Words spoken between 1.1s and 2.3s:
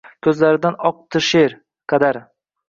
she’r— kadar